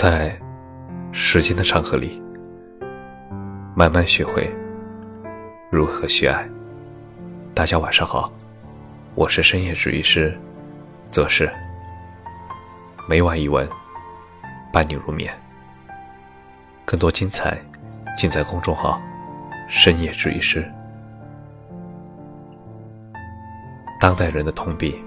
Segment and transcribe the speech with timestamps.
[0.00, 0.34] 在
[1.12, 2.22] 时间的长河里，
[3.76, 4.50] 慢慢学会
[5.70, 6.48] 如何去爱。
[7.52, 8.32] 大家晚上好，
[9.14, 10.34] 我是深夜治愈师
[11.10, 11.52] 则是
[13.06, 13.68] 每晚一文
[14.72, 15.30] 伴你入眠。
[16.86, 17.60] 更多精彩
[18.16, 18.98] 尽在公众号
[19.68, 20.66] “深夜治愈师”。
[24.00, 24.98] 当代人的通病，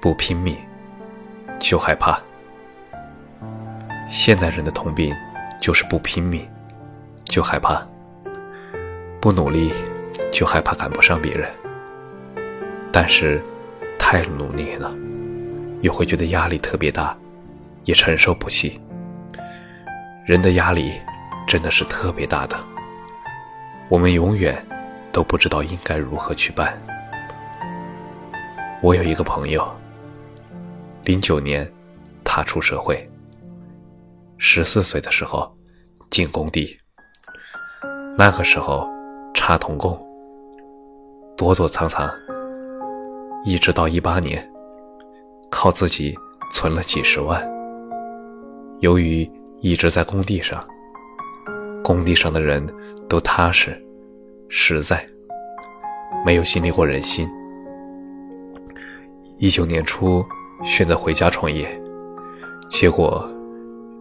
[0.00, 0.56] 不拼命
[1.58, 2.16] 就害怕。
[4.08, 5.14] 现代人的通病
[5.60, 6.48] 就是不拼命，
[7.24, 7.86] 就害怕；
[9.20, 9.72] 不努力，
[10.32, 11.48] 就害怕赶不上别人。
[12.90, 13.42] 但是，
[13.98, 14.94] 太努力了，
[15.82, 17.16] 又会觉得压力特别大，
[17.84, 18.80] 也承受不起。
[20.24, 20.92] 人的压力
[21.46, 22.56] 真的是特别大的，
[23.88, 24.62] 我们永远
[25.10, 26.76] 都不知道应该如何去办。
[28.82, 29.66] 我有一个朋友，
[31.04, 31.70] 零九年
[32.22, 33.07] 踏出社会。
[34.40, 35.52] 十四岁的时候
[36.10, 36.78] 进工地，
[38.16, 38.88] 那个时候
[39.34, 40.00] 插铜工，
[41.36, 42.08] 躲躲藏藏，
[43.44, 44.48] 一直到一八年，
[45.50, 46.16] 靠自己
[46.52, 47.44] 存了几十万。
[48.78, 49.28] 由于
[49.60, 50.64] 一直在工地上，
[51.82, 52.64] 工地上的人
[53.08, 53.76] 都踏实、
[54.48, 55.04] 实在，
[56.24, 57.28] 没有经历过人心。
[59.36, 60.24] 一九年初
[60.64, 61.68] 选择回家创业，
[62.70, 63.28] 结果。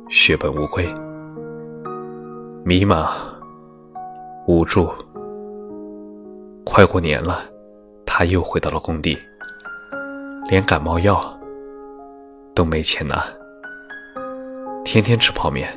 [0.10, 0.88] 血本无归，
[2.64, 3.10] 迷茫、
[4.48, 4.90] 无助。
[6.66, 7.44] 快过年了，
[8.06, 9.18] 他又回到了工地，
[10.50, 11.38] 连感冒药
[12.56, 13.22] 都没钱拿，
[14.86, 15.70] 天天吃泡面，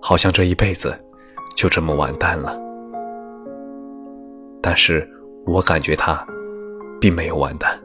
[0.00, 0.98] 好像这一辈子
[1.54, 2.58] 就这么完蛋了。
[4.62, 5.06] 但是
[5.44, 6.26] 我感觉他
[6.98, 7.78] 并没有完蛋，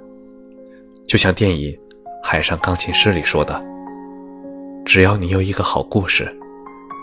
[1.06, 1.72] 就像电影
[2.24, 3.71] 《海上钢琴师》里说的。
[4.84, 6.28] 只要你有一个好故事，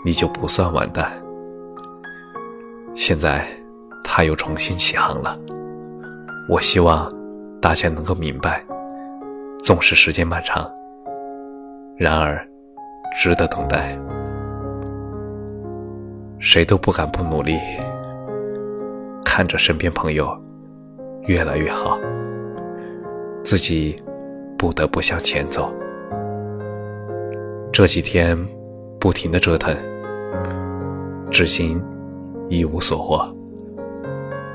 [0.05, 1.11] 你就不算完蛋。
[2.93, 3.47] 现在
[4.03, 5.39] 他又重新起航了，
[6.49, 7.11] 我希望
[7.61, 8.63] 大家能够明白，
[9.63, 10.69] 纵使时间漫长，
[11.97, 12.45] 然而
[13.19, 13.97] 值得等待。
[16.37, 17.57] 谁都不敢不努力，
[19.25, 20.37] 看着身边朋友
[21.23, 21.97] 越来越好，
[23.43, 23.95] 自己
[24.57, 25.73] 不得不向前走。
[27.79, 28.37] 这几天
[28.99, 29.73] 不停的折腾，
[31.31, 31.81] 至今
[32.49, 33.25] 一无所获，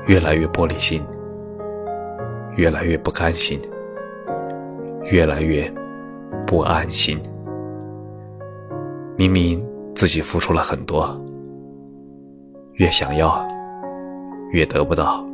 [0.05, 1.03] 越来越玻璃心，
[2.55, 3.59] 越来越不甘心，
[5.05, 5.67] 越来越
[6.45, 7.19] 不安心。
[9.17, 11.19] 明明自己付出了很多，
[12.73, 13.43] 越想要
[14.51, 15.25] 越得不到，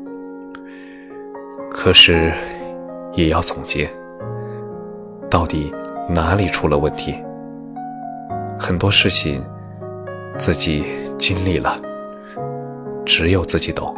[1.70, 2.32] 可是
[3.16, 3.90] 也要总结，
[5.30, 5.74] 到底
[6.08, 7.22] 哪里出了问题？
[8.62, 9.44] 很多事情
[10.38, 10.86] 自己
[11.18, 11.82] 经历了，
[13.04, 13.92] 只有自己懂，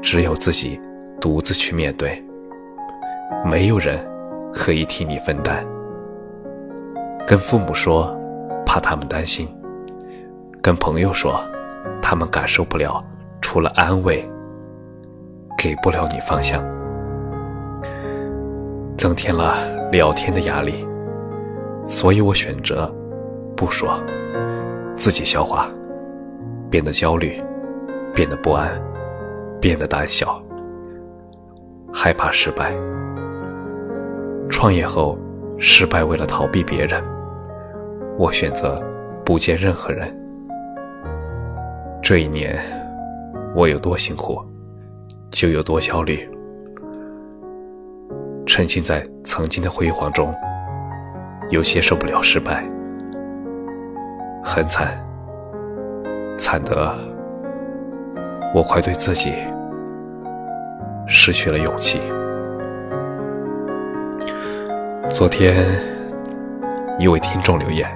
[0.00, 0.80] 只有自己
[1.20, 2.24] 独自去面对，
[3.44, 4.00] 没有人
[4.50, 5.62] 可以替你分担。
[7.26, 8.16] 跟父母说，
[8.64, 9.46] 怕他们担心；
[10.62, 11.38] 跟朋友说，
[12.00, 12.98] 他们感受不了，
[13.42, 14.26] 除了安慰，
[15.58, 16.64] 给不了你方向，
[18.96, 19.54] 增添了
[19.92, 20.88] 聊天的压力，
[21.84, 22.90] 所以我选择。
[23.58, 24.00] 不说，
[24.96, 25.68] 自己消化，
[26.70, 27.42] 变得焦虑，
[28.14, 28.70] 变得不安，
[29.60, 30.40] 变得胆小，
[31.92, 32.72] 害怕失败。
[34.48, 35.18] 创业后
[35.58, 37.02] 失败，为了逃避别人，
[38.16, 38.76] 我选择
[39.24, 40.16] 不见任何人。
[42.00, 42.62] 这一年，
[43.56, 44.40] 我有多辛苦，
[45.32, 46.30] 就有多焦虑。
[48.46, 50.32] 沉浸在曾经的辉煌中，
[51.50, 52.64] 有些受不了失败。
[54.50, 54.98] 很惨，
[56.38, 56.96] 惨得
[58.54, 59.34] 我快对自己
[61.06, 62.00] 失去了勇气。
[65.14, 65.66] 昨天，
[66.98, 67.86] 一位听众留言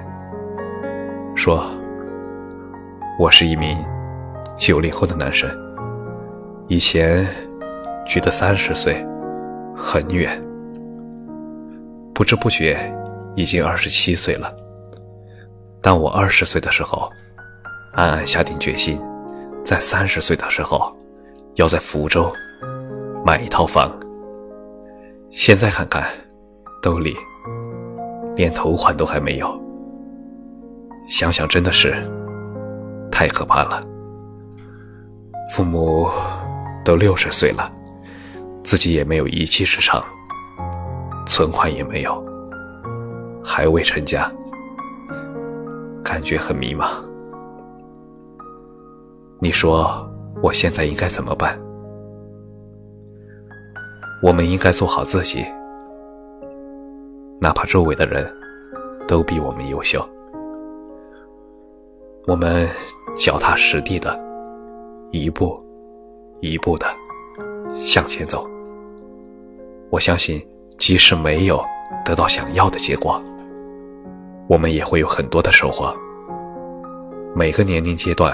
[1.35, 1.65] 说
[3.17, 3.83] ：“我是一名
[4.55, 5.49] 九零后的男生，
[6.67, 7.27] 以前
[8.05, 9.03] 觉得三十岁
[9.75, 10.39] 很远，
[12.13, 12.77] 不知不觉
[13.33, 14.53] 已经二十七岁了。”
[15.83, 17.11] 当我二十岁的时候，
[17.91, 18.97] 暗暗下定决心，
[19.65, 20.95] 在三十岁的时候，
[21.55, 22.31] 要在福州
[23.25, 23.91] 买一套房。
[25.29, 26.07] 现在看看，
[26.81, 27.17] 兜里
[28.33, 29.61] 连头款都还没有。
[31.09, 31.93] 想想真的是
[33.11, 33.85] 太可怕了。
[35.53, 36.09] 父母
[36.85, 37.69] 都六十岁了，
[38.63, 40.01] 自己也没有一技之长，
[41.27, 42.25] 存款也没有，
[43.43, 44.31] 还未成家。
[46.13, 46.87] 感觉很迷茫。
[49.39, 50.07] 你说
[50.43, 51.59] 我现在应该怎么办？
[54.21, 55.43] 我们应该做好自己，
[57.41, 58.31] 哪怕周围的人
[59.07, 60.07] 都比我们优秀。
[62.27, 62.69] 我们
[63.17, 64.15] 脚踏实地的，
[65.09, 65.59] 一步
[66.41, 66.85] 一步的
[67.83, 68.47] 向前走。
[69.89, 70.45] 我相信，
[70.77, 71.59] 即使没有
[72.05, 73.19] 得到想要的结果，
[74.47, 75.93] 我们也会有很多的收获。
[77.35, 78.33] 每个年龄阶段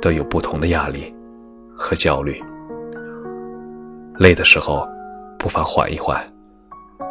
[0.00, 1.14] 都有不同的压力
[1.76, 2.42] 和焦虑，
[4.18, 4.86] 累的时候。
[5.38, 6.20] 不妨缓一缓，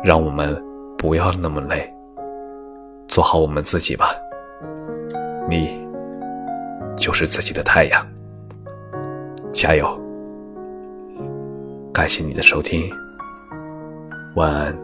[0.03, 0.61] 让我们
[0.97, 1.87] 不要那么累，
[3.07, 4.07] 做好我们自己吧。
[5.47, 5.79] 你
[6.97, 8.05] 就是自己的太阳，
[9.53, 9.87] 加油！
[11.93, 12.91] 感谢你的收听，
[14.35, 14.75] 晚安。